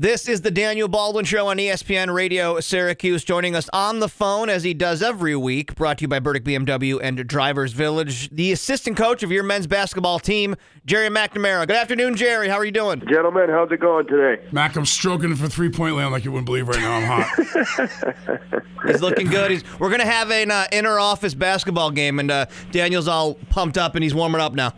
This 0.00 0.28
is 0.28 0.40
the 0.40 0.50
Daniel 0.50 0.88
Baldwin 0.88 1.26
Show 1.26 1.48
on 1.48 1.58
ESPN 1.58 2.10
Radio 2.10 2.58
Syracuse. 2.58 3.22
Joining 3.22 3.54
us 3.54 3.68
on 3.70 3.98
the 3.98 4.08
phone, 4.08 4.48
as 4.48 4.62
he 4.62 4.72
does 4.72 5.02
every 5.02 5.36
week, 5.36 5.74
brought 5.74 5.98
to 5.98 6.04
you 6.04 6.08
by 6.08 6.20
Burdick 6.20 6.42
BMW 6.42 6.98
and 7.02 7.26
Drivers 7.26 7.74
Village, 7.74 8.30
the 8.30 8.50
assistant 8.50 8.96
coach 8.96 9.22
of 9.22 9.30
your 9.30 9.42
men's 9.42 9.66
basketball 9.66 10.18
team, 10.18 10.56
Gerry 10.86 11.10
McNamara. 11.10 11.66
Good 11.66 11.76
afternoon, 11.76 12.16
Gerry. 12.16 12.48
How 12.48 12.56
are 12.56 12.64
you 12.64 12.70
doing? 12.70 13.02
Gentlemen, 13.10 13.50
how's 13.50 13.70
it 13.72 13.80
going 13.80 14.06
today? 14.06 14.42
Mac, 14.52 14.74
I'm 14.74 14.86
stroking 14.86 15.36
for 15.36 15.48
three 15.50 15.68
point 15.68 15.96
land 15.96 16.12
like 16.12 16.24
you 16.24 16.32
wouldn't 16.32 16.46
believe 16.46 16.66
right 16.66 16.80
now. 16.80 16.92
I'm 16.92 17.04
hot. 17.04 18.62
He's 18.86 19.02
looking 19.02 19.28
good. 19.28 19.50
He's, 19.50 19.64
we're 19.78 19.90
going 19.90 20.00
to 20.00 20.06
have 20.06 20.30
an 20.30 20.50
uh, 20.50 20.66
inner 20.72 20.98
office 20.98 21.34
basketball 21.34 21.90
game, 21.90 22.20
and 22.20 22.30
uh, 22.30 22.46
Daniel's 22.70 23.06
all 23.06 23.34
pumped 23.50 23.76
up 23.76 23.96
and 23.96 24.02
he's 24.02 24.14
warming 24.14 24.40
up 24.40 24.54
now. 24.54 24.72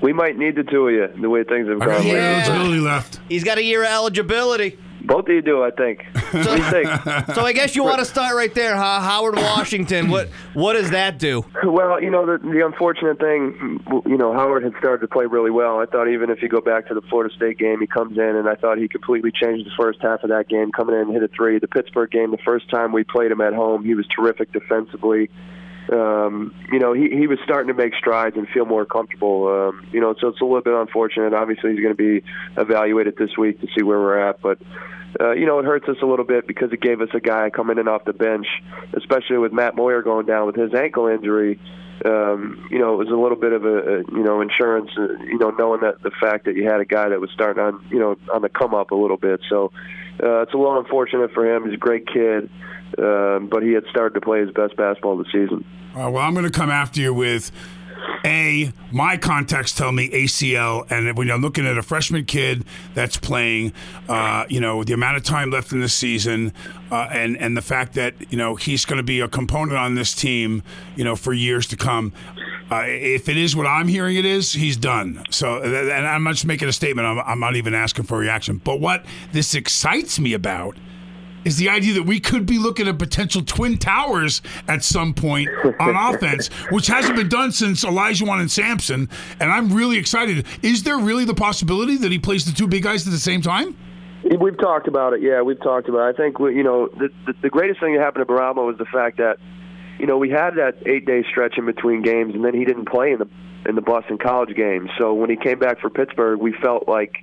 We 0.00 0.12
might 0.12 0.36
need 0.38 0.54
the 0.56 0.62
two 0.62 0.88
of 0.88 0.94
you, 0.94 1.08
the 1.20 1.28
way 1.28 1.42
things 1.44 1.68
have 1.68 1.82
I 1.82 1.86
got 1.86 1.96
gone. 1.98 2.06
a 2.06 2.12
Yeah. 2.12 2.42
eligibility 2.46 2.80
left. 2.80 3.20
He's 3.28 3.44
got 3.44 3.58
a 3.58 3.62
year 3.64 3.82
of 3.82 3.88
eligibility. 3.90 4.78
Both 5.00 5.26
of 5.26 5.30
you 5.34 5.42
do, 5.42 5.62
I 5.62 5.70
think. 5.70 6.04
What 6.28 6.44
do 6.44 6.50
you 6.62 6.70
think? 6.70 6.88
So 7.34 7.42
I 7.42 7.52
guess 7.52 7.74
you 7.74 7.82
want 7.82 8.00
to 8.00 8.04
start 8.04 8.36
right 8.36 8.52
there, 8.54 8.76
huh? 8.76 9.00
Howard 9.00 9.36
Washington. 9.36 10.10
What 10.10 10.28
what 10.52 10.74
does 10.74 10.90
that 10.90 11.18
do? 11.18 11.44
Well, 11.64 12.02
you 12.02 12.10
know, 12.10 12.26
the, 12.26 12.36
the 12.38 12.64
unfortunate 12.66 13.18
thing, 13.18 13.80
you 14.06 14.18
know, 14.18 14.32
Howard 14.34 14.62
had 14.64 14.74
started 14.78 15.00
to 15.00 15.08
play 15.08 15.24
really 15.24 15.50
well. 15.50 15.78
I 15.80 15.86
thought 15.86 16.08
even 16.08 16.28
if 16.30 16.42
you 16.42 16.48
go 16.48 16.60
back 16.60 16.88
to 16.88 16.94
the 16.94 17.00
Florida 17.02 17.32
State 17.34 17.58
game, 17.58 17.80
he 17.80 17.86
comes 17.86 18.18
in 18.18 18.36
and 18.36 18.46
I 18.48 18.56
thought 18.56 18.76
he 18.78 18.88
completely 18.88 19.30
changed 19.32 19.66
the 19.66 19.72
first 19.80 20.00
half 20.02 20.22
of 20.22 20.28
that 20.30 20.48
game, 20.48 20.70
coming 20.72 20.94
in 20.96 21.02
and 21.02 21.12
hit 21.12 21.22
a 21.22 21.28
three. 21.28 21.58
The 21.58 21.68
Pittsburgh 21.68 22.10
game, 22.10 22.30
the 22.30 22.38
first 22.44 22.68
time 22.70 22.92
we 22.92 23.04
played 23.04 23.30
him 23.30 23.40
at 23.40 23.54
home, 23.54 23.84
he 23.84 23.94
was 23.94 24.06
terrific 24.14 24.52
defensively. 24.52 25.30
Um, 25.90 26.54
you 26.70 26.78
know, 26.78 26.92
he, 26.92 27.08
he 27.08 27.26
was 27.26 27.38
starting 27.44 27.68
to 27.68 27.74
make 27.74 27.94
strides 27.94 28.36
and 28.36 28.46
feel 28.48 28.66
more 28.66 28.84
comfortable. 28.84 29.48
Um, 29.48 29.86
you 29.92 30.00
know, 30.00 30.14
so 30.20 30.28
it's 30.28 30.40
a 30.40 30.44
little 30.44 30.60
bit 30.60 30.74
unfortunate. 30.74 31.32
Obviously, 31.32 31.72
he's 31.72 31.80
going 31.80 31.96
to 31.96 32.20
be 32.20 32.24
evaluated 32.56 33.16
this 33.16 33.36
week 33.38 33.60
to 33.60 33.68
see 33.76 33.82
where 33.82 33.98
we're 33.98 34.28
at, 34.28 34.40
but 34.42 34.58
uh, 35.20 35.32
you 35.32 35.46
know, 35.46 35.58
it 35.58 35.64
hurts 35.64 35.88
us 35.88 35.96
a 36.02 36.06
little 36.06 36.24
bit 36.24 36.46
because 36.46 36.72
it 36.72 36.80
gave 36.80 37.00
us 37.00 37.08
a 37.14 37.20
guy 37.20 37.50
coming 37.50 37.78
in 37.78 37.88
off 37.88 38.04
the 38.04 38.12
bench, 38.12 38.46
especially 38.94 39.38
with 39.38 39.52
Matt 39.52 39.74
Moyer 39.74 40.02
going 40.02 40.26
down 40.26 40.46
with 40.46 40.56
his 40.56 40.74
ankle 40.74 41.06
injury. 41.06 41.58
Um, 42.04 42.68
you 42.70 42.78
know, 42.78 42.94
it 42.94 42.96
was 42.96 43.08
a 43.08 43.16
little 43.16 43.36
bit 43.36 43.52
of 43.52 43.64
a, 43.64 43.78
a 43.78 43.98
you 44.12 44.22
know 44.22 44.40
insurance. 44.40 44.90
Uh, 44.96 45.14
you 45.24 45.38
know, 45.38 45.50
knowing 45.50 45.80
that 45.80 46.02
the 46.02 46.12
fact 46.20 46.44
that 46.44 46.54
you 46.54 46.64
had 46.64 46.80
a 46.80 46.84
guy 46.84 47.08
that 47.08 47.20
was 47.20 47.30
starting 47.32 47.62
on 47.62 47.84
you 47.90 47.98
know 47.98 48.16
on 48.32 48.42
the 48.42 48.48
come 48.48 48.74
up 48.74 48.90
a 48.90 48.94
little 48.94 49.16
bit. 49.16 49.40
So 49.48 49.72
uh, 50.22 50.42
it's 50.42 50.54
a 50.54 50.56
little 50.56 50.78
unfortunate 50.78 51.32
for 51.32 51.46
him. 51.46 51.64
He's 51.64 51.74
a 51.74 51.78
great 51.78 52.06
kid, 52.06 52.50
um, 52.96 53.48
but 53.48 53.62
he 53.62 53.72
had 53.72 53.84
started 53.90 54.14
to 54.14 54.20
play 54.20 54.40
his 54.40 54.50
best 54.50 54.76
basketball 54.76 55.18
of 55.18 55.26
the 55.26 55.30
season. 55.32 55.64
Uh, 55.94 56.10
well, 56.10 56.18
I'm 56.18 56.34
going 56.34 56.46
to 56.46 56.50
come 56.50 56.70
after 56.70 57.00
you 57.00 57.12
with 57.12 57.50
a 58.24 58.72
my 58.90 59.16
contacts 59.16 59.72
tell 59.72 59.92
me 59.92 60.08
ACL, 60.10 60.90
and 60.90 61.16
when 61.16 61.28
you're 61.28 61.38
looking 61.38 61.66
at 61.66 61.76
a 61.76 61.82
freshman 61.82 62.24
kid 62.24 62.64
that's 62.94 63.16
playing, 63.16 63.72
uh, 64.08 64.44
you 64.48 64.60
know, 64.60 64.84
the 64.84 64.92
amount 64.92 65.16
of 65.16 65.24
time 65.24 65.50
left 65.50 65.72
in 65.72 65.80
the 65.80 65.88
season, 65.88 66.52
uh, 66.90 67.08
and 67.10 67.36
and 67.36 67.56
the 67.56 67.62
fact 67.62 67.94
that 67.94 68.14
you 68.30 68.38
know 68.38 68.54
he's 68.54 68.84
going 68.84 68.96
to 68.96 69.02
be 69.02 69.20
a 69.20 69.28
component 69.28 69.78
on 69.78 69.94
this 69.94 70.14
team, 70.14 70.62
you 70.96 71.04
know, 71.04 71.16
for 71.16 71.32
years 71.32 71.66
to 71.68 71.76
come. 71.76 72.12
Uh, 72.70 72.84
if 72.86 73.28
it 73.28 73.38
is 73.38 73.56
what 73.56 73.66
I'm 73.66 73.88
hearing, 73.88 74.16
it 74.16 74.26
is 74.26 74.52
he's 74.52 74.76
done. 74.76 75.24
So, 75.30 75.62
and 75.62 76.06
I'm 76.06 76.22
not 76.22 76.34
just 76.34 76.44
making 76.44 76.68
a 76.68 76.72
statement. 76.72 77.06
I'm, 77.06 77.18
I'm 77.20 77.40
not 77.40 77.56
even 77.56 77.74
asking 77.74 78.04
for 78.04 78.16
a 78.16 78.20
reaction. 78.20 78.60
But 78.62 78.78
what 78.78 79.06
this 79.32 79.54
excites 79.54 80.20
me 80.20 80.34
about 80.34 80.76
is 81.48 81.56
the 81.56 81.70
idea 81.70 81.94
that 81.94 82.02
we 82.02 82.20
could 82.20 82.44
be 82.44 82.58
looking 82.58 82.86
at 82.86 82.98
potential 82.98 83.42
twin 83.42 83.78
towers 83.78 84.42
at 84.68 84.84
some 84.84 85.14
point 85.14 85.48
on 85.80 85.96
offense, 86.14 86.48
which 86.70 86.86
hasn't 86.86 87.16
been 87.16 87.28
done 87.28 87.50
since 87.50 87.84
Olajuwon 87.84 88.38
and 88.38 88.50
Sampson. 88.50 89.08
And 89.40 89.50
I'm 89.50 89.72
really 89.72 89.96
excited. 89.96 90.46
Is 90.62 90.82
there 90.82 90.98
really 90.98 91.24
the 91.24 91.34
possibility 91.34 91.96
that 91.96 92.12
he 92.12 92.18
plays 92.18 92.44
the 92.44 92.52
two 92.52 92.68
big 92.68 92.82
guys 92.82 93.06
at 93.06 93.12
the 93.12 93.18
same 93.18 93.40
time? 93.40 93.76
We've 94.38 94.58
talked 94.58 94.88
about 94.88 95.14
it. 95.14 95.22
Yeah, 95.22 95.40
we've 95.40 95.60
talked 95.60 95.88
about 95.88 96.08
it. 96.08 96.14
I 96.14 96.16
think 96.16 96.38
you 96.38 96.62
know 96.62 96.88
the, 96.88 97.08
the 97.24 97.32
the 97.42 97.48
greatest 97.48 97.80
thing 97.80 97.94
that 97.94 98.02
happened 98.02 98.26
to 98.26 98.32
Bourama 98.32 98.66
was 98.66 98.76
the 98.76 98.84
fact 98.84 99.16
that 99.16 99.38
you 99.98 100.06
know 100.06 100.18
we 100.18 100.28
had 100.28 100.56
that 100.56 100.82
eight 100.86 101.06
day 101.06 101.24
stretch 101.30 101.56
in 101.56 101.64
between 101.64 102.02
games, 102.02 102.34
and 102.34 102.44
then 102.44 102.52
he 102.52 102.66
didn't 102.66 102.90
play 102.90 103.12
in 103.12 103.20
the 103.20 103.28
in 103.66 103.74
the 103.74 103.80
Boston 103.80 104.18
College 104.18 104.54
game. 104.54 104.90
So 104.98 105.14
when 105.14 105.30
he 105.30 105.36
came 105.36 105.58
back 105.58 105.80
for 105.80 105.88
Pittsburgh, 105.88 106.40
we 106.40 106.52
felt 106.52 106.86
like. 106.88 107.14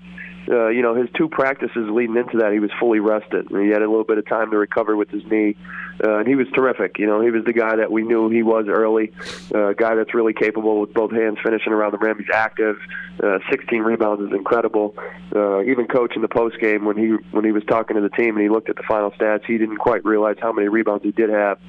Uh, 0.47 0.67
you 0.67 0.81
know, 0.81 0.93
his 0.93 1.09
two 1.17 1.27
practices 1.27 1.89
leading 1.89 2.15
into 2.15 2.37
that, 2.37 2.51
he 2.51 2.59
was 2.59 2.69
fully 2.79 2.99
rested. 2.99 3.47
He 3.49 3.69
had 3.69 3.81
a 3.81 3.89
little 3.89 4.03
bit 4.03 4.17
of 4.17 4.27
time 4.27 4.51
to 4.51 4.57
recover 4.57 4.95
with 4.95 5.09
his 5.09 5.23
knee, 5.25 5.55
uh, 6.03 6.19
and 6.19 6.27
he 6.27 6.35
was 6.35 6.47
terrific. 6.53 6.99
You 6.99 7.07
know, 7.07 7.21
he 7.21 7.31
was 7.31 7.45
the 7.45 7.53
guy 7.53 7.75
that 7.77 7.91
we 7.91 8.03
knew 8.03 8.29
he 8.29 8.43
was 8.43 8.65
early, 8.67 9.11
uh, 9.53 9.69
a 9.69 9.75
guy 9.75 9.95
that's 9.95 10.13
really 10.13 10.33
capable 10.33 10.81
with 10.81 10.93
both 10.93 11.11
hands 11.11 11.37
finishing 11.43 11.73
around 11.73 11.93
the 11.93 11.97
rim. 11.97 12.17
He's 12.19 12.33
active. 12.33 12.77
Uh, 13.21 13.39
16 13.49 13.81
rebounds 13.81 14.21
is 14.21 14.37
incredible. 14.37 14.95
Uh, 15.35 15.63
even 15.63 15.87
coach 15.87 16.15
in 16.15 16.21
the 16.21 16.27
post 16.27 16.59
game 16.59 16.85
when 16.85 16.97
he 16.97 17.15
when 17.31 17.43
he 17.43 17.51
was 17.51 17.63
talking 17.67 17.95
to 17.95 18.01
the 18.01 18.09
team 18.09 18.35
and 18.35 18.41
he 18.41 18.49
looked 18.49 18.69
at 18.69 18.75
the 18.75 18.83
final 18.87 19.11
stats, 19.11 19.45
he 19.45 19.57
didn't 19.57 19.77
quite 19.77 20.05
realize 20.05 20.35
how 20.39 20.51
many 20.51 20.67
rebounds 20.67 21.03
he 21.03 21.11
did 21.11 21.29
have. 21.29 21.59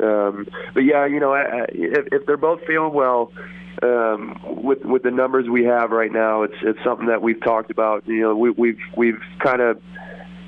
Um, 0.00 0.46
but 0.74 0.80
yeah, 0.80 1.06
you 1.06 1.18
know, 1.18 1.32
I, 1.32 1.40
I, 1.40 1.64
if, 1.70 2.08
if 2.12 2.26
they're 2.26 2.36
both 2.36 2.60
feeling 2.66 2.92
well, 2.92 3.32
um, 3.82 4.38
with 4.62 4.84
with 4.84 5.02
the 5.02 5.10
numbers 5.10 5.48
we 5.48 5.64
have 5.64 5.90
right 5.90 6.12
now, 6.12 6.42
it's 6.42 6.56
it's 6.62 6.78
something 6.84 7.06
that 7.06 7.22
we've 7.22 7.40
talked 7.42 7.70
about. 7.70 8.06
You 8.06 8.20
know, 8.20 8.36
we, 8.36 8.50
we've 8.50 8.80
we've 8.96 9.20
kind 9.42 9.60
of 9.60 9.80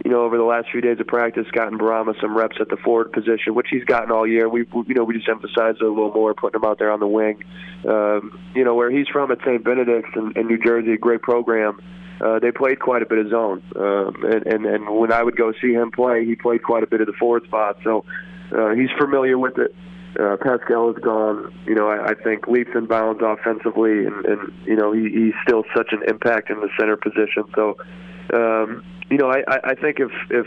you 0.05 0.11
know, 0.11 0.23
over 0.23 0.37
the 0.37 0.45
last 0.45 0.69
few 0.71 0.81
days 0.81 0.99
of 0.99 1.07
practice, 1.07 1.47
gotten 1.53 1.79
Bourama 1.79 2.19
some 2.21 2.37
reps 2.37 2.57
at 2.59 2.69
the 2.69 2.77
forward 2.79 3.13
position, 3.13 3.55
which 3.55 3.67
he's 3.71 3.85
gotten 3.85 4.11
all 4.11 4.27
year. 4.27 4.49
We, 4.49 4.67
you 4.87 4.95
know, 4.95 5.05
we 5.05 5.15
just 5.15 5.29
emphasized 5.29 5.79
it 5.81 5.85
a 5.85 5.89
little 5.89 6.13
more, 6.13 6.33
putting 6.35 6.61
him 6.61 6.65
out 6.65 6.79
there 6.79 6.91
on 6.91 7.01
the 7.01 7.07
wing. 7.07 7.45
Um, 7.87 8.39
you 8.55 8.65
know, 8.65 8.75
where 8.75 8.91
he's 8.91 9.09
from 9.09 9.31
at 9.31 9.39
St. 9.41 9.63
Benedict's 9.63 10.11
in, 10.17 10.33
in 10.37 10.47
New 10.47 10.59
Jersey, 10.59 10.95
a 10.95 10.97
great 10.97 11.23
program. 11.23 11.81
Uh, 12.21 12.39
they 12.39 12.51
played 12.51 12.81
quite 12.81 13.03
a 13.03 13.07
bit 13.07 13.19
of 13.19 13.31
zone, 13.31 13.63
um, 13.77 14.25
and, 14.25 14.47
and 14.47 14.67
and 14.67 14.91
when 14.91 15.11
I 15.11 15.23
would 15.23 15.37
go 15.37 15.53
see 15.61 15.73
him 15.73 15.91
play, 15.91 16.27
he 16.27 16.35
played 16.35 16.63
quite 16.63 16.83
a 16.83 16.87
bit 16.87 17.01
of 17.01 17.07
the 17.07 17.15
forward 17.15 17.45
spot. 17.45 17.79
So 17.83 18.05
uh, 18.53 18.71
he's 18.71 18.91
familiar 18.99 19.39
with 19.39 19.57
it. 19.59 19.75
Uh, 20.19 20.37
Paschal 20.37 20.91
is 20.91 20.99
gone. 21.03 21.53
You 21.67 21.75
know, 21.75 21.89
I, 21.89 22.11
I 22.11 22.15
think 22.15 22.49
leaps 22.49 22.71
and 22.75 22.89
bounds 22.89 23.21
offensively, 23.25 24.07
and, 24.07 24.25
and 24.27 24.53
you 24.65 24.77
know 24.77 24.93
he, 24.93 25.09
he's 25.09 25.35
still 25.47 25.65
such 25.77 25.93
an 25.93 26.03
impact 26.09 26.51
in 26.51 26.61
the 26.61 26.69
center 26.79 26.97
position. 26.97 27.45
So, 27.55 27.77
um, 28.35 28.83
you 29.09 29.19
know, 29.19 29.31
I, 29.31 29.43
I 29.65 29.75
think 29.75 30.01
if 30.01 30.11
if 30.31 30.47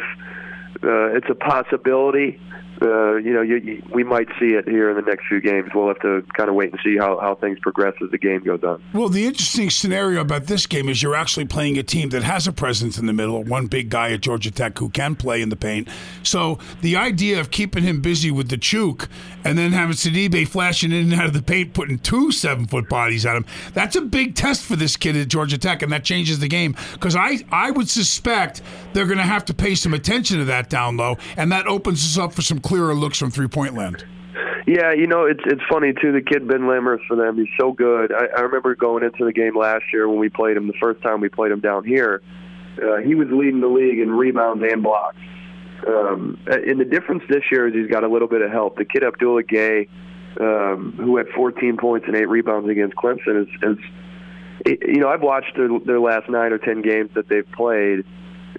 uh, 0.84 1.16
it's 1.16 1.28
a 1.29 1.35
possibility, 1.35 2.40
uh, 2.81 3.16
you 3.16 3.34
know, 3.34 3.41
you, 3.41 3.57
you, 3.57 3.84
we 3.94 4.03
might 4.03 4.28
see 4.39 4.56
it 4.56 4.67
here 4.67 4.89
in 4.89 4.95
the 4.95 5.01
next 5.01 5.28
few 5.28 5.41
games. 5.41 5.69
We'll 5.73 5.88
have 5.88 6.00
to 6.01 6.23
kind 6.35 6.50
of 6.50 6.56
wait 6.56 6.72
and 6.72 6.79
see 6.84 6.97
how, 6.97 7.19
how 7.19 7.35
things 7.35 7.59
progress 7.59 7.94
as 8.03 8.11
the 8.11 8.17
game 8.17 8.44
goes 8.44 8.63
on. 8.63 8.84
Well, 8.94 9.09
the 9.09 9.25
interesting 9.25 9.69
scenario 9.69 10.22
about 10.22 10.45
this 10.45 10.66
game 10.66 10.89
is 10.89 11.01
you're 11.01 11.16
actually 11.16 11.45
playing 11.45 11.78
a 11.78 11.84
team 11.84 12.09
that 12.09 12.23
has 12.23 12.47
a 12.47 12.51
presence 12.51 12.97
in 12.97 13.06
the 13.06 13.13
middle, 13.13 13.44
one 13.44 13.67
big 13.67 13.89
guy 13.89 14.11
at 14.11 14.22
Georgia 14.22 14.51
Tech 14.51 14.78
who 14.79 14.89
can 14.89 15.16
play 15.16 15.41
in 15.41 15.50
the 15.50 15.56
paint. 15.56 15.88
So 16.23 16.59
the 16.81 16.95
idea 16.95 17.39
of 17.39 17.51
keeping 17.51 17.84
him 17.84 18.01
busy 18.01 18.31
with 18.31 18.50
the 18.50 18.57
chook 18.57 19.09
and 19.44 19.57
then 19.57 19.72
having 19.72 19.95
Sidibe 19.95 20.47
flashing 20.47 20.91
in 20.91 21.11
and 21.11 21.22
out 21.22 21.28
of 21.28 21.34
the 21.34 21.41
paint, 21.41 21.73
putting 21.73 22.00
two 22.00 22.31
seven 22.31 22.66
foot 22.66 22.90
bodies 22.90 23.25
at 23.25 23.35
him, 23.35 23.45
that's 23.73 23.95
a 23.95 24.01
big 24.01 24.35
test 24.35 24.63
for 24.63 24.75
this 24.75 24.95
kid 24.95 25.16
at 25.16 25.28
Georgia 25.28 25.57
Tech, 25.57 25.81
and 25.81 25.91
that 25.91 26.03
changes 26.03 26.40
the 26.40 26.47
game. 26.47 26.75
Because 26.94 27.16
I, 27.16 27.40
I 27.51 27.72
would 27.72 27.90
suspect 27.90 28.61
they're 28.94 29.05
going 29.05 29.17
to 29.17 29.23
have 29.23 29.45
to 29.45 29.53
pay 29.53 29.75
some 29.75 29.94
attention 29.94 30.40
to 30.40 30.45
that 30.45 30.69
down 30.69 30.97
low, 30.97 31.17
and 31.38 31.51
that 31.51 31.67
opens 31.67 32.03
us 32.03 32.17
up 32.17 32.34
for 32.34 32.41
some 32.41 32.59
clearer 32.63 32.96
looks 32.96 33.18
from 33.18 33.31
three 33.31 33.47
point 33.47 33.75
land. 33.75 34.06
Yeah, 34.66 34.94
you 34.94 35.07
know, 35.07 35.25
it's 35.25 35.41
it's 35.46 35.62
funny 35.69 35.94
too. 35.94 36.13
The 36.13 36.22
kid 36.22 36.47
Ben 36.47 36.62
Lammers 36.62 37.06
for 37.07 37.18
them, 37.18 37.38
he's 37.38 37.53
so 37.59 37.74
good. 37.74 38.13
I, 38.13 38.28
I 38.38 38.41
remember 38.41 38.75
going 38.75 39.03
into 39.03 39.25
the 39.25 39.34
game 39.34 39.57
last 39.57 39.84
year 39.91 40.07
when 40.07 40.19
we 40.19 40.29
played 40.29 40.56
him 40.56 40.68
the 40.68 40.78
first 40.81 41.02
time 41.02 41.19
we 41.19 41.29
played 41.29 41.52
him 41.52 41.59
down 41.59 41.84
here. 41.84 42.22
Uh, 42.81 42.97
he 42.97 43.13
was 43.13 43.28
leading 43.29 43.59
the 43.59 43.68
league 43.68 44.00
in 44.00 44.09
rebounds 44.09 44.63
and 44.68 44.81
blocks. 44.81 45.18
Um, 45.85 46.40
and 46.47 46.79
the 46.79 46.85
difference 46.85 47.23
this 47.28 47.44
year 47.52 47.68
is 47.68 47.73
he's 47.73 47.91
got 47.91 48.03
a 48.03 48.07
little 48.07 48.28
bit 48.28 48.41
of 48.41 48.52
help. 48.52 48.78
The 48.78 48.85
kid 48.85 49.03
Abdoulaye 49.03 49.44
Gueye, 49.44 49.90
um, 50.40 50.94
who 50.97 51.18
had 51.18 51.28
14 51.35 51.78
points 51.78 52.06
and 52.07 52.16
eight 52.16 52.29
rebounds 52.29 52.69
against 52.69 52.96
Clemson, 52.96 53.44
is, 53.44 53.47
is 53.62 53.78
you 54.66 55.00
know 55.00 55.09
I've 55.09 55.22
watched 55.22 55.57
their, 55.57 55.68
their 55.85 56.00
last 56.00 56.29
nine 56.29 56.53
or 56.53 56.57
ten 56.57 56.81
games 56.81 57.12
that 57.16 57.28
they've 57.28 57.50
played. 57.52 58.06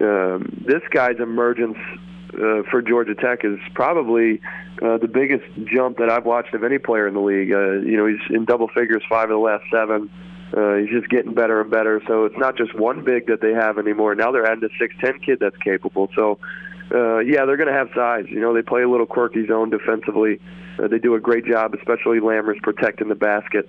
Um, 0.01 0.65
this 0.67 0.83
guy's 0.91 1.19
emergence 1.19 1.79
uh, 2.35 2.63
for 2.71 2.83
Georgia 2.83 3.15
Tech 3.15 3.45
is 3.45 3.59
probably 3.75 4.41
uh, 4.83 4.99
the 4.99 5.09
biggest 5.09 5.45
jump 5.65 5.99
that 5.99 6.11
I've 6.11 6.25
watched 6.25 6.55
of 6.55 6.65
any 6.65 6.79
player 6.79 7.07
in 7.07 7.15
the 7.15 7.21
league. 7.21 7.53
Uh, 7.53 7.81
you 7.81 7.97
know, 7.97 8.07
he's 8.07 8.21
in 8.31 8.45
double 8.45 8.69
figures 8.69 9.03
five 9.09 9.25
of 9.25 9.31
the 9.31 9.39
last 9.39 9.65
seven. 9.73 10.11
Uh, 10.57 10.77
he's 10.77 10.91
just 10.91 11.09
getting 11.09 11.35
better 11.35 11.61
and 11.61 11.71
better. 11.71 12.01
So 12.07 12.27
it's 12.27 12.39
not 12.39 12.57
just 12.57 12.79
one 12.79 13.05
big 13.05 13.27
that 13.27 13.41
they 13.41 13.53
have 13.53 13.79
anymore. 13.79 14.15
Now 14.15 14.31
they're 14.31 14.47
adding 14.47 14.65
a 14.65 14.69
six 14.79 14.95
ten 15.01 15.19
kid 15.19 15.39
that's 15.41 15.57
capable. 15.59 16.09
So 16.15 16.39
uh, 16.93 17.19
yeah, 17.19 17.45
they're 17.45 17.57
going 17.57 17.73
to 17.73 17.73
have 17.73 17.89
size. 17.95 18.27
You 18.29 18.41
know, 18.41 18.55
they 18.55 18.63
play 18.63 18.83
a 18.83 18.89
little 18.89 19.07
quirky 19.07 19.47
zone 19.47 19.71
defensively. 19.71 20.41
Uh, 20.79 20.89
they 20.89 20.99
do 20.99 21.15
a 21.15 21.21
great 21.21 21.45
job, 21.45 21.75
especially 21.75 22.21
Lammers 22.21 22.61
protecting 22.63 23.09
the 23.09 23.15
basket. 23.15 23.69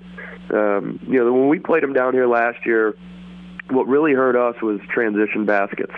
Um, 0.49 0.99
you 1.07 1.23
know, 1.23 1.31
when 1.31 1.49
we 1.49 1.59
played 1.59 1.83
them 1.83 1.93
down 1.93 2.13
here 2.13 2.27
last 2.27 2.65
year, 2.65 2.95
what 3.69 3.87
really 3.87 4.13
hurt 4.13 4.35
us 4.35 4.61
was 4.61 4.79
transition 4.93 5.45
baskets. 5.45 5.93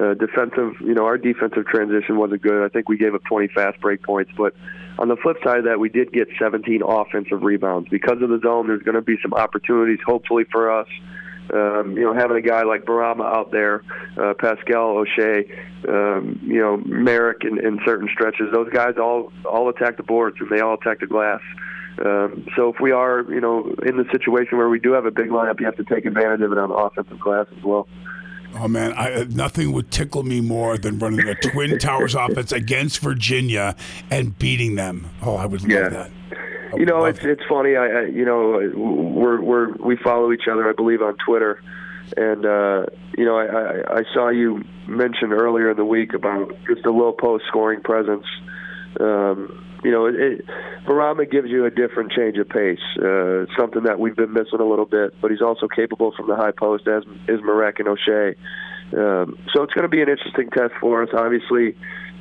Uh, 0.00 0.14
defensive, 0.14 0.72
you 0.80 0.94
know, 0.94 1.04
our 1.04 1.18
defensive 1.18 1.66
transition 1.66 2.16
wasn't 2.16 2.42
good. 2.42 2.64
I 2.64 2.68
think 2.68 2.88
we 2.88 2.96
gave 2.96 3.14
up 3.14 3.22
20 3.24 3.48
fast 3.48 3.80
break 3.80 4.02
points, 4.02 4.32
but 4.36 4.54
on 4.98 5.08
the 5.08 5.16
flip 5.16 5.36
side 5.44 5.58
of 5.58 5.64
that, 5.64 5.78
we 5.78 5.88
did 5.88 6.12
get 6.12 6.28
17 6.38 6.82
offensive 6.86 7.42
rebounds. 7.42 7.88
Because 7.90 8.22
of 8.22 8.28
the 8.28 8.40
zone, 8.42 8.66
there's 8.66 8.82
going 8.82 8.94
to 8.94 9.02
be 9.02 9.16
some 9.22 9.34
opportunities, 9.34 9.98
hopefully 10.06 10.44
for 10.50 10.70
us, 10.70 10.88
Um, 11.52 11.96
you 11.98 12.04
know, 12.04 12.14
having 12.14 12.36
a 12.36 12.40
guy 12.40 12.62
like 12.62 12.84
Bourama 12.84 13.24
out 13.24 13.50
there, 13.50 13.82
uh, 14.16 14.32
Paschal 14.38 15.04
Oshae, 15.04 15.50
um, 15.88 16.38
you 16.42 16.60
know, 16.60 16.76
Marek 16.86 17.44
in, 17.44 17.58
in 17.58 17.78
certain 17.84 18.08
stretches, 18.12 18.46
those 18.52 18.70
guys 18.70 18.94
all 18.96 19.32
all 19.44 19.68
attack 19.68 19.96
the 19.96 20.04
boards 20.04 20.36
and 20.40 20.48
they 20.48 20.60
all 20.60 20.74
attack 20.74 21.00
the 21.00 21.06
glass. 21.06 21.40
Um, 21.98 22.46
so 22.56 22.68
if 22.72 22.80
we 22.80 22.90
are, 22.90 23.20
you 23.28 23.40
know, 23.40 23.74
in 23.84 23.96
the 23.96 24.04
situation 24.10 24.56
where 24.58 24.68
we 24.68 24.78
do 24.80 24.92
have 24.92 25.04
a 25.06 25.10
big 25.10 25.28
lineup, 25.28 25.60
you 25.60 25.66
have 25.66 25.76
to 25.76 25.84
take 25.84 26.06
advantage 26.06 26.40
of 26.40 26.52
it 26.52 26.58
on 26.58 26.68
the 26.70 26.74
offensive 26.74 27.20
glass 27.20 27.46
as 27.56 27.62
well. 27.62 27.86
Oh 28.54 28.68
man, 28.68 28.92
I, 28.96 29.24
nothing 29.30 29.72
would 29.72 29.90
tickle 29.90 30.22
me 30.22 30.40
more 30.40 30.76
than 30.76 30.98
running 30.98 31.24
the 31.24 31.34
Twin 31.34 31.78
Towers 31.80 32.14
offense 32.14 32.52
against 32.52 33.00
Virginia 33.00 33.76
and 34.10 34.38
beating 34.38 34.74
them. 34.74 35.08
Oh, 35.22 35.36
I 35.36 35.46
would 35.46 35.62
love 35.62 35.70
Yeah. 35.70 35.88
that. 35.88 36.10
I 36.72 36.76
You 36.76 36.84
know, 36.86 37.04
it's 37.06 37.20
that. 37.20 37.30
it's 37.30 37.42
funny. 37.48 37.76
I, 37.76 37.86
I 37.86 38.02
you 38.06 38.24
know 38.24 38.70
we're 38.74 39.40
we're 39.40 39.72
we 39.76 39.96
follow 39.96 40.32
each 40.32 40.48
other, 40.50 40.68
I 40.68 40.72
believe, 40.72 41.00
on 41.02 41.16
Twitter, 41.24 41.62
and 42.16 42.44
uh, 42.44 42.86
you 43.16 43.24
know 43.24 43.36
I, 43.36 43.46
I 43.46 43.98
I 43.98 44.02
saw 44.14 44.28
you 44.28 44.62
mention 44.86 45.32
earlier 45.32 45.70
in 45.70 45.76
the 45.76 45.84
week 45.84 46.12
about 46.14 46.54
just 46.66 46.84
a 46.86 46.90
low 46.90 47.12
post 47.12 47.44
scoring 47.48 47.80
presence. 47.82 48.24
Um, 49.00 49.64
you 49.82 49.90
know, 49.90 50.06
it, 50.06 50.14
it, 50.14 50.46
Bourama 50.86 51.30
gives 51.30 51.48
you 51.48 51.64
a 51.64 51.70
different 51.70 52.12
change 52.12 52.38
of 52.38 52.48
pace, 52.48 52.78
uh, 52.98 53.46
something 53.58 53.84
that 53.84 53.98
we've 53.98 54.16
been 54.16 54.32
missing 54.32 54.60
a 54.60 54.64
little 54.64 54.86
bit. 54.86 55.14
But 55.20 55.30
he's 55.30 55.42
also 55.42 55.68
capable 55.68 56.12
from 56.16 56.28
the 56.28 56.36
high 56.36 56.52
post, 56.52 56.86
as 56.86 57.02
is 57.28 57.40
Marek 57.42 57.80
and 57.80 57.88
Oshae. 57.88 58.36
Um, 58.92 59.38
so 59.52 59.62
it's 59.62 59.72
going 59.72 59.82
to 59.82 59.88
be 59.88 60.02
an 60.02 60.08
interesting 60.08 60.50
test 60.50 60.74
for 60.80 61.02
us. 61.02 61.08
Obviously, 61.14 61.76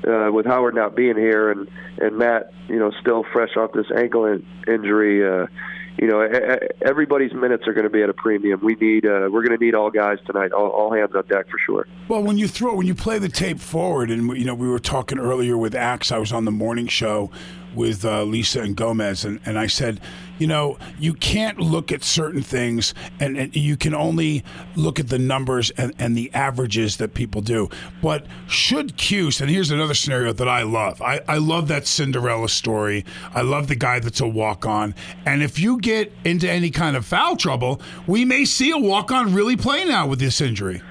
uh, 0.08 0.32
with 0.32 0.46
Howard 0.46 0.74
not 0.74 0.96
being 0.96 1.18
here 1.18 1.52
and 1.52 1.68
and 2.00 2.18
Matt, 2.18 2.52
you 2.68 2.80
know, 2.80 2.92
still 3.02 3.24
fresh 3.32 3.56
off 3.58 3.74
this 3.74 3.88
ankle 3.96 4.26
in, 4.26 4.46
injury. 4.68 5.28
Uh, 5.28 5.48
you 5.98 6.08
know, 6.08 6.22
everybody's 6.82 7.34
minutes 7.34 7.68
are 7.68 7.74
going 7.74 7.84
to 7.84 7.90
be 7.90 8.02
at 8.02 8.10
a 8.10 8.14
premium. 8.14 8.60
We 8.64 8.76
need, 8.76 9.06
uh, 9.06 9.30
we're 9.32 9.44
going 9.44 9.58
to 9.58 9.64
need 9.64 9.76
all 9.76 9.92
guys 9.92 10.20
tonight, 10.26 10.52
all, 10.52 10.70
all 10.70 10.94
hands 10.94 11.12
on 11.16 11.26
deck 11.28 11.48
for 11.50 11.60
sure. 11.66 11.88
Well, 12.08 12.24
when 12.24 12.38
you 12.38 12.48
throw, 12.48 12.76
when 12.76 12.88
you 12.88 12.96
play 12.96 13.20
the 13.20 13.30
tape 13.30 13.60
forward, 13.60 14.10
and 14.10 14.36
you 14.38 14.46
know, 14.46 14.56
we 14.56 14.68
were 14.68 14.80
talking 14.80 15.20
earlier 15.20 15.58
with 15.58 15.76
Axe. 15.76 16.12
I 16.12 16.18
was 16.18 16.32
on 16.32 16.46
the 16.46 16.52
morning 16.52 16.88
show 16.88 17.30
with 17.76 18.04
uh, 18.04 18.24
Lisa 18.24 18.62
and 18.62 18.76
Gomez, 18.76 19.24
and, 19.26 19.40
and 19.46 19.60
I 19.60 19.68
said, 19.68 20.02
you 20.42 20.48
know, 20.48 20.76
you 20.98 21.14
can't 21.14 21.60
look 21.60 21.92
at 21.92 22.04
certain 22.04 22.42
things, 22.42 22.96
and, 23.20 23.38
and 23.38 23.56
you 23.56 23.78
can 23.78 23.94
only 23.94 24.44
look 24.76 25.00
at 25.00 25.08
the 25.10 25.20
numbers 25.20 25.70
and, 25.78 25.94
and 26.00 26.18
the 26.18 26.34
averages 26.34 26.98
that 26.98 27.14
people 27.14 27.42
do. 27.42 27.70
But 28.02 28.26
should 28.48 28.98
Cuse, 28.98 29.40
and 29.40 29.52
here's 29.52 29.70
another 29.70 29.94
scenario 29.94 30.34
that 30.34 30.48
I 30.48 30.64
love. 30.64 31.00
I, 31.00 31.22
I 31.28 31.38
love 31.38 31.68
that 31.68 31.86
Cinderella 31.86 32.50
story. 32.50 33.06
I 33.36 33.42
love 33.42 33.68
the 33.68 33.76
guy 33.76 34.00
that's 34.00 34.20
a 34.20 34.28
walk 34.28 34.66
on. 34.66 34.96
And 35.28 35.44
if 35.44 35.60
you 35.60 35.80
get 35.80 36.12
into 36.26 36.50
any 36.50 36.72
kind 36.72 36.98
of 36.98 37.06
foul 37.06 37.38
trouble, 37.38 37.80
we 38.08 38.26
may 38.26 38.44
see 38.44 38.72
a 38.72 38.80
walk 38.80 39.12
on 39.12 39.36
really 39.36 39.56
play 39.56 39.86
now 39.86 40.08
with 40.08 40.20
this 40.20 40.42
injury. 40.42 40.82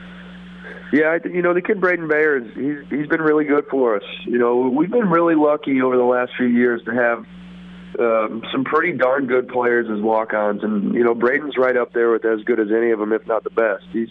Yeah, 0.93 1.19
you 1.25 1.43
know 1.43 1.55
the 1.55 1.63
kid 1.63 1.81
Braedon 1.81 2.09
Bayer 2.09 2.41
he's 2.41 2.89
he's 2.89 3.09
been 3.09 3.21
really 3.21 3.45
good 3.45 3.65
for 3.69 3.97
us. 3.97 4.03
You 4.27 4.39
know 4.39 4.69
we've 4.69 4.91
been 4.91 5.09
really 5.09 5.37
lucky 5.37 5.81
over 5.83 5.97
the 5.97 6.05
last 6.05 6.33
few 6.37 6.47
years 6.47 6.83
to 6.85 6.93
have 6.93 7.25
um, 8.01 8.43
some 8.51 8.65
pretty 8.65 8.97
darn 8.97 9.27
good 9.27 9.49
players 9.49 9.87
as 9.91 10.01
walk-ons, 10.03 10.63
and 10.63 10.95
you 10.95 11.05
know 11.05 11.15
Braedon's 11.15 11.57
right 11.59 11.77
up 11.77 11.93
there 11.93 12.11
with 12.11 12.25
as 12.25 12.41
good 12.45 12.59
as 12.59 12.69
any 12.75 12.91
of 12.91 12.99
them, 12.99 13.13
if 13.13 13.27
not 13.27 13.45
the 13.45 13.51
best. 13.51 13.85
He's 13.93 14.09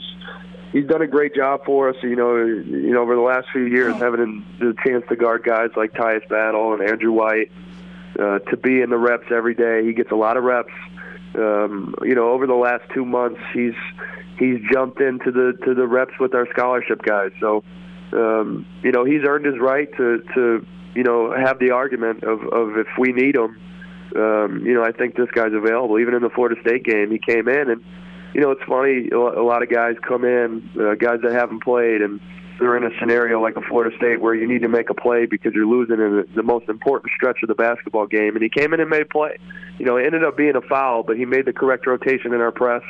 he's 0.72 0.86
done 0.86 1.02
a 1.02 1.08
great 1.08 1.34
job 1.34 1.66
for 1.66 1.90
us. 1.90 1.96
You 2.04 2.16
know, 2.16 2.36
you 2.36 2.94
know 2.94 3.02
over 3.02 3.16
the 3.16 3.22
last 3.22 3.48
few 3.52 3.64
years 3.64 3.96
having 3.96 4.46
the 4.60 4.76
chance 4.86 5.04
to 5.10 5.16
guard 5.16 5.44
guys 5.44 5.70
like 5.76 5.94
Tyus 5.94 6.28
Battle 6.30 6.74
and 6.74 6.88
Andrew 6.88 7.12
White, 7.12 7.52
uh, 8.20 8.40
to 8.40 8.58
be 8.58 8.82
in 8.82 8.92
the 8.92 8.98
reps 8.98 9.28
every 9.32 9.56
day. 9.56 9.84
He 9.86 9.94
gets 9.94 10.12
a 10.12 10.16
lot 10.16 10.38
of 10.38 10.44
reps. 10.44 10.74
Um, 11.34 11.96
you 12.04 12.16
know, 12.16 12.30
over 12.32 12.46
the 12.46 12.56
last 12.56 12.84
two 12.94 13.06
months, 13.06 13.40
he's 13.54 13.76
he's 14.38 14.60
jumped 14.72 15.02
into 15.02 15.32
the 15.32 15.58
to 15.66 15.74
the 15.74 15.88
reps 15.88 16.14
with 16.20 16.36
our 16.36 16.48
scholarship 16.52 17.02
guys. 17.02 17.32
So, 17.40 17.64
um, 18.14 18.68
you 18.84 18.92
know, 18.92 19.04
he's 19.04 19.22
earned 19.28 19.46
his 19.46 19.60
right 19.60 19.90
to 19.98 20.22
to 20.36 20.66
you 20.94 21.04
know 21.04 21.34
have 21.36 21.58
the 21.58 21.72
argument 21.72 22.24
of 22.24 22.42
of 22.54 22.78
if 22.78 22.88
we 23.00 23.14
need 23.14 23.36
him. 23.36 23.60
Um, 24.16 24.64
you 24.66 24.74
know, 24.74 24.84
I 24.84 24.92
think 24.92 25.16
this 25.16 25.30
guy's 25.32 25.54
available. 25.54 26.00
Even 26.00 26.14
in 26.14 26.22
the 26.22 26.30
Florida 26.30 26.60
State 26.62 26.84
game, 26.84 27.12
he 27.12 27.20
came 27.20 27.48
in, 27.48 27.70
and 27.70 27.84
you 28.34 28.42
know, 28.42 28.52
it's 28.52 28.64
funny. 28.68 29.10
A 29.10 29.44
lot 29.44 29.64
of 29.64 29.70
guys 29.70 29.96
come 30.08 30.24
in, 30.24 30.70
uh, 30.80 30.96
guys 30.96 31.20
that 31.24 31.32
haven't 31.32 31.64
played, 31.64 32.02
and 32.02 32.20
they're 32.60 32.76
in 32.76 32.84
a 32.84 32.90
scenario 33.00 33.42
like 33.42 33.56
a 33.56 33.62
Florida 33.62 33.96
State 33.98 34.22
where 34.22 34.36
you 34.36 34.48
need 34.48 34.62
to 34.62 34.68
make 34.68 34.90
a 34.90 34.94
play 34.94 35.26
because 35.26 35.54
you're 35.54 35.66
losing 35.66 35.96
in 35.96 36.18
the, 36.18 36.28
the 36.36 36.44
most 36.44 36.68
important 36.70 37.12
stretch 37.16 37.38
of 37.42 37.48
the 37.48 37.56
basketball 37.56 38.06
game. 38.06 38.36
And 38.36 38.44
he 38.44 38.50
came 38.50 38.74
in 38.74 38.80
and 38.80 38.90
made 38.90 39.02
a 39.02 39.06
play. 39.06 39.38
You 39.78 39.86
know, 39.86 39.98
it 39.98 40.06
ended 40.06 40.24
up 40.24 40.36
being 40.36 40.56
a 40.56 40.62
foul, 40.62 41.04
but 41.04 41.18
he 41.18 41.26
made 41.26 41.46
the 41.46 41.54
correct 41.54 41.88
rotation 41.88 42.34
in 42.34 42.42
our 42.42 42.52
press. 42.52 42.84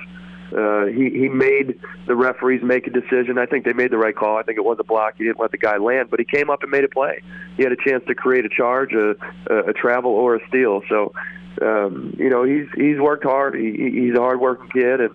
Uh, 0.55 0.85
he 0.85 1.09
he 1.11 1.29
made 1.29 1.79
the 2.07 2.15
referees 2.15 2.61
make 2.63 2.87
a 2.87 2.89
decision. 2.89 3.37
I 3.37 3.45
think 3.45 3.65
they 3.65 3.73
made 3.73 3.91
the 3.91 3.97
right 3.97 4.15
call. 4.15 4.37
I 4.37 4.43
think 4.43 4.57
it 4.57 4.63
was 4.65 4.77
a 4.79 4.83
block. 4.83 5.15
He 5.17 5.23
didn't 5.23 5.39
let 5.39 5.51
the 5.51 5.57
guy 5.57 5.77
land, 5.77 6.09
but 6.09 6.19
he 6.19 6.25
came 6.25 6.49
up 6.49 6.63
and 6.63 6.71
made 6.71 6.83
a 6.83 6.87
play. 6.89 7.21
He 7.57 7.63
had 7.63 7.71
a 7.71 7.75
chance 7.75 8.03
to 8.07 8.15
create 8.15 8.45
a 8.45 8.49
charge, 8.49 8.93
a 8.93 9.11
a, 9.53 9.73
travel, 9.73 10.11
or 10.11 10.35
a 10.35 10.47
steal. 10.47 10.81
So, 10.89 11.13
um, 11.61 12.15
you 12.17 12.29
know, 12.29 12.43
he's 12.43 12.65
he's 12.75 12.99
worked 12.99 13.23
hard. 13.23 13.55
He- 13.55 13.91
he's 14.07 14.15
a 14.17 14.21
hard-working 14.21 14.69
kid, 14.69 15.01
and 15.01 15.11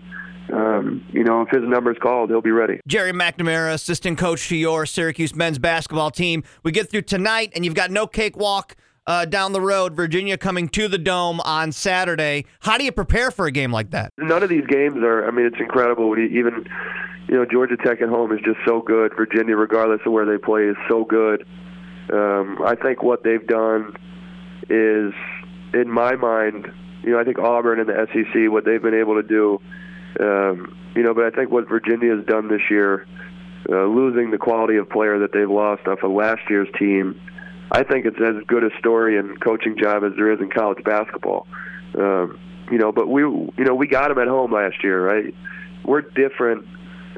um, 0.53 1.05
you 1.13 1.25
know, 1.25 1.43
if 1.43 1.49
his 1.49 1.63
number 1.65 1.91
is 1.91 1.99
called, 1.99 2.31
he'll 2.31 2.41
be 2.43 2.51
ready. 2.51 2.81
Gerry 2.87 3.13
McNamara, 3.13 3.73
assistant 3.73 4.19
coach 4.19 4.49
to 4.49 4.57
your 4.57 4.87
Syracuse 4.87 5.35
men's 5.35 5.59
basketball 5.59 6.11
team. 6.11 6.45
We 6.63 6.71
get 6.71 6.91
through 6.91 7.03
tonight, 7.03 7.53
and 7.55 7.65
you've 7.65 7.75
got 7.75 7.91
no 7.91 8.07
cakewalk 8.07 8.77
uh, 9.07 9.25
down 9.25 9.53
the 9.53 9.61
road. 9.61 9.95
Virginia 9.95 10.37
coming 10.37 10.69
to 10.71 10.89
the 10.89 10.99
Dome 10.99 11.41
on 11.41 11.73
Saturday. 11.73 12.47
How 12.61 12.79
do 12.79 12.85
you 12.85 12.93
prepare 12.93 13.31
for 13.31 13.47
a 13.47 13.53
game 13.53 13.73
like 13.73 13.91
that? 13.91 14.13
none 14.19 14.43
of 14.43 14.49
these 14.49 14.67
games 14.67 14.97
are. 14.99 15.27
I 15.27 15.31
mean, 15.31 15.47
it's 15.47 15.61
incredible. 15.61 16.19
Even 16.19 16.67
you 17.29 17.35
know 17.35 17.45
Georgia 17.45 17.77
Tech 17.77 18.01
at 18.01 18.09
home 18.09 18.33
is 18.33 18.41
just 18.45 18.59
so 18.67 18.81
good. 18.81 19.13
Virginia, 19.17 19.57
regardless 19.57 20.01
of 20.07 20.13
where 20.13 20.27
they 20.27 20.39
play, 20.39 20.65
is 20.65 20.77
so 20.89 21.05
good. 21.05 21.47
Um, 22.13 22.61
I 22.65 22.75
think 22.75 23.03
what 23.03 23.25
they've 23.25 23.47
done 23.47 23.95
is, 24.69 25.15
in 25.73 25.91
my 25.91 26.17
mind, 26.17 26.71
you 27.03 27.13
know, 27.13 27.19
I 27.21 27.25
think 27.25 27.39
Auburn 27.39 27.81
and 27.81 27.89
the 27.89 28.07
SEC, 28.13 28.51
what 28.51 28.65
they've 28.65 28.83
been 28.83 28.95
able 28.95 29.15
to 29.15 29.23
do, 29.23 29.61
um, 30.21 30.77
you 30.95 31.03
know, 31.03 31.15
but 31.15 31.25
I 31.25 31.31
think 31.31 31.51
what 31.51 31.69
Virginia 31.69 32.15
has 32.17 32.25
done 32.27 32.49
this 32.49 32.61
year, 32.71 33.07
uh, 33.71 33.85
losing 33.87 34.31
the 34.31 34.39
quality 34.39 34.77
of 34.77 34.89
player 34.89 35.19
that 35.21 35.33
they've 35.33 35.51
lost 35.51 35.87
off 35.87 36.03
of 36.03 36.13
last 36.13 36.43
year's 36.49 36.69
team, 36.79 37.21
I 37.71 37.83
think 37.83 38.07
it's 38.07 38.21
as 38.21 38.43
good 38.47 38.65
a 38.65 38.77
story 38.79 39.19
and 39.19 39.41
coaching 39.41 39.77
job 39.77 40.05
as 40.05 40.13
there 40.17 40.33
is 40.33 40.41
in 40.41 40.51
college 40.51 40.83
basketball. 40.85 41.47
Um, 41.99 42.39
you 42.71 42.79
know, 42.79 42.93
but 42.93 43.09
we, 43.09 43.23
you 43.23 43.53
know, 43.59 43.75
we 43.75 43.87
got 43.87 44.09
them 44.09 44.19
at 44.19 44.29
home 44.29 44.53
last 44.53 44.83
year, 44.83 45.05
right? 45.05 45.35
We're 45.85 46.03
different. 46.03 46.67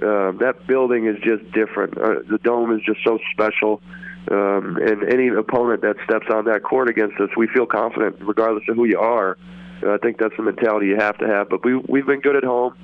Um, 0.02 0.38
that 0.40 0.66
building 0.66 1.06
is 1.06 1.16
just 1.22 1.50
different. 1.52 1.96
Uh, 1.96 2.20
the 2.28 2.38
dome 2.42 2.74
is 2.74 2.82
just 2.84 3.00
so 3.04 3.18
special. 3.32 3.80
Um, 4.30 4.76
and 4.76 5.04
any 5.04 5.28
opponent 5.28 5.82
that 5.82 5.96
steps 6.04 6.26
on 6.32 6.46
that 6.46 6.62
court 6.64 6.88
against 6.88 7.20
us, 7.20 7.30
we 7.36 7.46
feel 7.46 7.66
confident, 7.66 8.16
regardless 8.20 8.64
of 8.68 8.76
who 8.76 8.84
you 8.84 8.98
are. 8.98 9.38
Uh, 9.82 9.94
I 9.94 9.98
think 9.98 10.18
that's 10.18 10.36
the 10.36 10.42
mentality 10.42 10.86
you 10.86 10.96
have 10.96 11.16
to 11.18 11.26
have. 11.26 11.48
But 11.48 11.64
we 11.64 11.76
we've 11.76 12.06
been 12.06 12.20
good 12.20 12.36
at 12.36 12.44
home. 12.44 12.74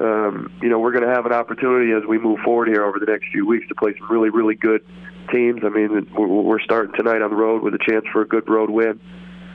Um, 0.00 0.52
you 0.62 0.68
know, 0.68 0.78
we're 0.78 0.92
going 0.92 1.04
to 1.04 1.14
have 1.14 1.26
an 1.26 1.32
opportunity 1.32 1.92
as 1.92 2.02
we 2.08 2.18
move 2.18 2.40
forward 2.44 2.68
here 2.68 2.84
over 2.84 2.98
the 2.98 3.06
next 3.06 3.26
few 3.30 3.46
weeks 3.46 3.68
to 3.68 3.74
play 3.74 3.92
some 3.98 4.10
really, 4.10 4.30
really 4.30 4.54
good 4.54 4.84
teams. 5.32 5.60
I 5.64 5.68
mean, 5.68 6.08
we're, 6.16 6.26
we're 6.26 6.60
starting 6.60 6.94
tonight 6.96 7.22
on 7.22 7.30
the 7.30 7.36
road 7.36 7.62
with 7.62 7.74
a 7.74 7.78
chance 7.78 8.04
for 8.12 8.22
a 8.22 8.26
good 8.26 8.48
road 8.48 8.70
win. 8.70 9.00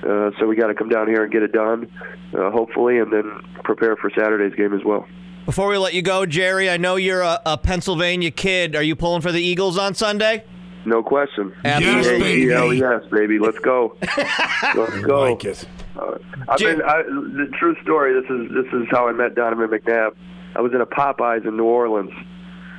Uh, 0.04 0.32
so 0.40 0.46
we 0.46 0.56
got 0.56 0.68
to 0.68 0.76
come 0.76 0.90
down 0.90 1.08
here 1.08 1.24
and 1.24 1.32
get 1.32 1.42
it 1.42 1.52
done, 1.52 1.92
uh, 2.38 2.52
hopefully, 2.52 3.00
and 3.00 3.12
then 3.12 3.32
prepare 3.64 3.96
for 3.96 4.10
Saturday's 4.12 4.54
game 4.56 4.74
as 4.74 4.84
well. 4.84 5.08
Before 5.46 5.68
we 5.70 5.78
let 5.78 5.94
you 5.94 6.02
go, 6.02 6.26
Gerry, 6.26 6.70
I 6.70 6.78
know 6.78 6.96
you're 6.96 7.22
a, 7.22 7.40
a 7.46 7.58
Pennsylvania 7.58 8.32
kid. 8.32 8.76
Are 8.76 8.84
you 8.84 8.96
pulling 8.96 9.22
for 9.22 9.32
the 9.32 9.42
Eagles 9.42 9.78
on 9.78 9.94
Sunday? 9.94 10.44
No 10.86 11.02
question. 11.02 11.54
Absolutely. 11.64 12.12
Yes, 12.12 12.20
baby. 12.22 12.50
Hell 12.50 12.74
yes, 12.74 13.02
baby. 13.12 13.40
Let's 13.40 13.60
go. 13.60 13.96
Let's 14.18 15.00
go. 15.02 15.24
I 15.24 15.30
like 15.30 15.46
it. 15.46 15.68
Uh, 15.96 16.18
I've 16.48 16.60
Jim- 16.60 16.78
been 16.78 16.88
I, 16.88 17.02
the 17.04 17.52
true 17.60 17.76
story. 17.82 18.14
This 18.20 18.30
is 18.30 18.50
this 18.54 18.72
is 18.74 18.88
how 18.92 19.08
I 19.08 19.12
met 19.12 19.36
Donovan 19.36 19.68
McNabb. 19.70 20.16
I 20.56 20.62
was 20.62 20.74
in 20.74 20.82
a 20.82 20.86
Popeyes 20.86 21.48
in 21.48 21.58
New 21.58 21.66
Orleans, 21.66 22.12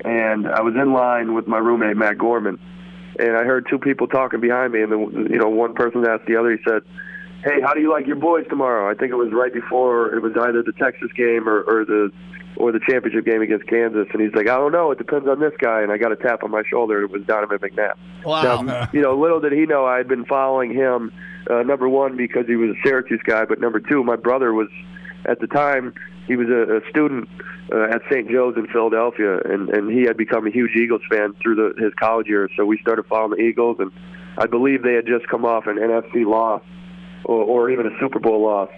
and 0.04 0.46
I 0.46 0.60
was 0.62 0.74
in 0.74 0.92
line 0.92 1.34
with 1.34 1.46
my 1.46 1.58
roommate 1.58 1.96
Matt 1.96 2.18
Gorman, 2.18 2.58
and 3.18 3.36
I 3.36 3.44
heard 3.44 3.66
two 3.68 3.78
people 3.78 4.06
talking 4.06 4.40
behind 4.40 4.72
me, 4.72 4.82
and 4.82 4.92
then 4.92 5.28
you 5.30 5.38
know 5.38 5.48
one 5.48 5.74
person 5.74 6.06
asked 6.06 6.26
the 6.26 6.36
other. 6.36 6.50
He 6.50 6.62
said, 6.66 6.82
"Hey, 7.44 7.60
how 7.62 7.74
do 7.74 7.80
you 7.80 7.90
like 7.90 8.06
your 8.06 8.16
boys 8.16 8.46
tomorrow?" 8.48 8.90
I 8.90 8.94
think 8.94 9.12
it 9.12 9.16
was 9.16 9.32
right 9.32 9.52
before 9.52 10.14
it 10.14 10.22
was 10.22 10.32
either 10.40 10.62
the 10.62 10.72
Texas 10.72 11.10
game 11.16 11.48
or, 11.48 11.60
or 11.62 11.84
the 11.84 12.12
or 12.56 12.72
the 12.72 12.80
championship 12.88 13.24
game 13.24 13.42
against 13.42 13.66
Kansas, 13.66 14.06
and 14.12 14.20
he's 14.20 14.34
like, 14.34 14.48
"I 14.48 14.56
don't 14.56 14.72
know. 14.72 14.90
It 14.90 14.98
depends 14.98 15.28
on 15.28 15.40
this 15.40 15.52
guy." 15.58 15.82
And 15.82 15.92
I 15.92 15.98
got 15.98 16.12
a 16.12 16.16
tap 16.16 16.42
on 16.42 16.50
my 16.50 16.62
shoulder. 16.68 17.02
It 17.02 17.10
was 17.10 17.22
Donovan 17.24 17.58
McNabb. 17.58 17.94
Wow. 18.24 18.62
Now, 18.62 18.88
you 18.92 19.00
know, 19.00 19.16
little 19.16 19.40
did 19.40 19.52
he 19.52 19.66
know 19.66 19.86
I 19.86 19.98
had 19.98 20.08
been 20.08 20.24
following 20.24 20.72
him. 20.72 21.12
Uh, 21.48 21.62
number 21.62 21.88
one, 21.88 22.16
because 22.16 22.46
he 22.46 22.56
was 22.56 22.70
a 22.70 22.88
Syracuse 22.88 23.20
guy, 23.24 23.44
but 23.44 23.60
number 23.60 23.78
two, 23.78 24.02
my 24.02 24.16
brother 24.16 24.52
was 24.52 24.68
at 25.28 25.40
the 25.40 25.46
time 25.46 25.94
he 26.26 26.36
was 26.36 26.48
a, 26.48 26.76
a 26.76 26.90
student 26.90 27.28
uh, 27.72 27.84
at 27.84 28.02
St. 28.10 28.30
Joe's 28.30 28.56
in 28.56 28.66
Philadelphia, 28.68 29.38
and 29.44 29.68
and 29.70 29.90
he 29.90 30.02
had 30.02 30.16
become 30.16 30.46
a 30.46 30.50
huge 30.50 30.74
Eagles 30.76 31.02
fan 31.10 31.34
through 31.42 31.56
the, 31.56 31.82
his 31.82 31.92
college 31.94 32.26
years. 32.26 32.50
So 32.56 32.64
we 32.64 32.78
started 32.78 33.06
following 33.06 33.38
the 33.38 33.44
Eagles, 33.44 33.76
and 33.80 33.90
I 34.38 34.46
believe 34.46 34.82
they 34.82 34.94
had 34.94 35.06
just 35.06 35.28
come 35.28 35.44
off 35.44 35.66
an 35.66 35.76
NFC 35.76 36.26
loss, 36.26 36.62
or, 37.24 37.42
or 37.42 37.70
even 37.70 37.86
a 37.86 37.98
Super 38.00 38.18
Bowl 38.18 38.42
loss. 38.42 38.70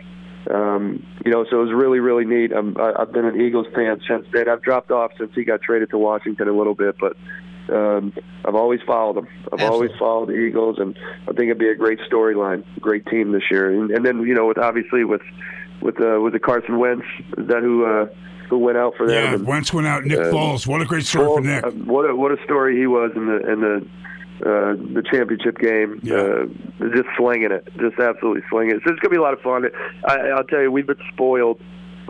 Um, 0.51 1.05
you 1.25 1.33
know, 1.33 1.45
so 1.51 1.61
it 1.61 1.65
was 1.65 1.73
really, 1.75 1.99
really 1.99 2.25
neat. 2.25 2.53
I'm, 2.53 2.77
I, 2.79 2.93
I've 3.01 3.13
been 3.13 3.27
an 3.27 3.41
Eagles 3.41 3.67
fan 3.75 4.01
since 4.09 4.27
then. 4.33 4.49
I've 4.49 4.63
dropped 4.63 4.91
off 4.91 5.11
since 5.19 5.33
he 5.35 5.45
got 5.45 5.61
traded 5.61 5.91
to 5.91 5.99
Washington 5.99 6.49
a 6.49 6.57
little 6.57 6.75
bit, 6.75 6.97
but 6.99 7.17
um, 7.71 8.15
I've 8.47 8.55
always 8.55 8.81
followed 8.87 9.17
them. 9.17 9.29
I've 9.53 9.61
Absolutely. 9.61 9.75
always 9.75 9.91
followed 9.99 10.29
the 10.29 10.37
Eagles, 10.37 10.79
and 10.79 10.97
I 11.23 11.33
think 11.33 11.51
it'd 11.51 11.59
be 11.59 11.69
a 11.69 11.75
great 11.75 11.99
storyline, 12.11 12.65
great 12.81 13.05
team 13.07 13.33
this 13.33 13.43
year. 13.51 13.71
And, 13.71 13.91
and 13.91 14.07
then 14.07 14.23
you 14.23 14.35
know, 14.35 14.47
with 14.47 14.59
obviously 14.59 15.05
with 15.05 15.21
with 15.81 16.01
uh, 16.01 16.21
with 16.21 16.33
the 16.33 16.41
Carson 16.41 16.79
Wentz, 16.79 17.05
is 17.37 17.47
that 17.49 17.63
who 17.63 17.85
uh, 17.85 18.07
who 18.49 18.59
went 18.59 18.79
out 18.79 18.95
for 18.97 19.07
them? 19.07 19.15
Yeah, 19.17 19.35
And, 19.35 19.47
Wentz 19.47 19.73
went 19.73 19.87
out. 19.87 20.05
Nick 20.05 20.19
uh, 20.19 20.33
Foles. 20.33 20.67
What 20.67 20.81
a 20.81 20.85
great 20.85 21.05
story 21.05 21.27
well, 21.27 21.37
for 21.37 21.43
Nick. 21.43 21.65
uh, 21.65 21.71
what 21.71 22.09
a 22.09 22.15
what 22.15 22.33
a 22.33 22.43
story 22.45 22.79
he 22.79 22.87
was 22.87 23.13
in 23.15 23.27
the 23.27 23.53
in 23.53 23.61
the 23.61 23.87
uh, 24.41 24.75
the 24.95 25.03
championship 25.11 25.59
game. 25.59 26.01
Yeah. 26.03 26.17
Uh, 26.17 26.47
just 26.95 27.09
slinging 27.17 27.51
it, 27.53 27.67
just 27.79 27.99
absolutely 27.99 28.43
slinging 28.51 28.77
it. 28.77 28.83
So 28.85 28.93
it's 28.93 29.01
gonna 29.01 29.11
be 29.11 29.19
a 29.19 29.23
lot 29.23 29.35
of 29.35 29.41
fun. 29.41 29.67
I, 30.07 30.29
I'll 30.37 30.45
tell 30.45 30.61
you, 30.63 30.71
we've 30.71 30.87
been 30.87 30.97
spoiled 31.13 31.61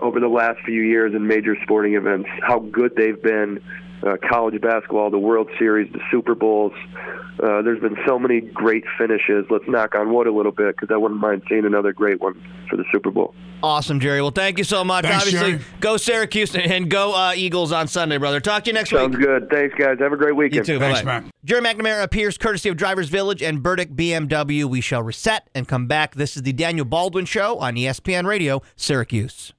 over 0.00 0.20
the 0.20 0.28
last 0.28 0.58
few 0.64 0.82
years 0.82 1.14
in 1.14 1.26
major 1.26 1.56
sporting 1.62 1.94
events. 1.94 2.28
How 2.46 2.60
good 2.60 2.94
they've 2.96 3.20
been. 3.20 3.62
Uh, 4.00 4.16
college 4.30 4.60
basketball, 4.60 5.10
the 5.10 5.18
World 5.18 5.48
Series, 5.58 5.92
the 5.92 5.98
Super 6.10 6.34
Bowls. 6.36 6.72
Uh, 7.42 7.62
there's 7.62 7.80
been 7.80 7.96
so 8.06 8.16
many 8.18 8.40
great 8.40 8.84
finishes. 8.96 9.44
Let's 9.50 9.64
knock 9.66 9.94
on 9.96 10.14
wood 10.14 10.28
a 10.28 10.32
little 10.32 10.52
bit 10.52 10.76
because 10.76 10.92
I 10.94 10.96
wouldn't 10.96 11.20
mind 11.20 11.42
seeing 11.48 11.64
another 11.64 11.92
great 11.92 12.20
one 12.20 12.40
for 12.70 12.76
the 12.76 12.84
Super 12.92 13.10
Bowl. 13.10 13.34
Awesome, 13.60 13.98
Gerry. 13.98 14.22
Well, 14.22 14.30
thank 14.30 14.56
you 14.58 14.62
so 14.62 14.84
much. 14.84 15.04
Thanks, 15.04 15.24
Obviously, 15.24 15.50
Gerry. 15.52 15.64
go 15.80 15.96
Syracuse 15.96 16.54
and 16.54 16.88
go 16.88 17.12
uh, 17.12 17.32
Eagles 17.34 17.72
on 17.72 17.88
Sunday, 17.88 18.18
brother. 18.18 18.38
Talk 18.38 18.62
to 18.64 18.70
you 18.70 18.74
next 18.74 18.92
week. 18.92 19.00
Sounds 19.00 19.16
week. 19.16 19.26
good. 19.26 19.50
Thanks, 19.50 19.74
guys. 19.74 19.98
Have 19.98 20.12
a 20.12 20.16
great 20.16 20.36
weekend. 20.36 20.68
You 20.68 20.74
weekend. 20.74 20.76
too. 20.76 20.78
Thanks, 20.78 21.00
Bye-bye. 21.02 21.20
Matt. 21.22 21.32
Gerry 21.44 21.60
McNamara 21.62 22.04
appears 22.04 22.38
courtesy 22.38 22.68
of 22.68 22.76
Drivers 22.76 23.08
Village 23.08 23.42
and 23.42 23.60
Burdick 23.62 23.90
BMW. 23.90 24.64
We 24.64 24.80
shall 24.80 25.02
reset 25.02 25.48
and 25.56 25.66
come 25.66 25.88
back. 25.88 26.14
This 26.14 26.36
is 26.36 26.42
the 26.42 26.52
Daniel 26.52 26.84
Baldwin 26.84 27.24
Show 27.24 27.58
on 27.58 27.74
ESPN 27.74 28.26
Radio, 28.26 28.62
Syracuse. 28.76 29.52